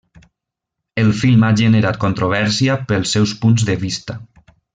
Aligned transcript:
El 1.01 1.11
film 1.19 1.45
ha 1.47 1.51
generat 1.59 1.99
controvèrsia 2.05 2.79
pels 2.93 3.15
seus 3.19 3.35
punts 3.45 3.69
de 3.71 3.77
vista. 3.87 4.19